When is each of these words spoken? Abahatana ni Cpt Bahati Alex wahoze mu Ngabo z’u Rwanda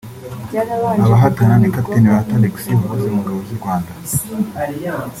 Abahatana 1.05 1.55
ni 1.59 1.67
Cpt 1.73 1.87
Bahati 2.05 2.31
Alex 2.37 2.55
wahoze 2.75 3.07
mu 3.13 3.19
Ngabo 3.23 3.39
z’u 3.47 3.57
Rwanda 3.59 3.91